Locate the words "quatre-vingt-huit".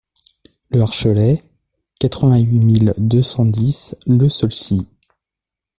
1.99-2.57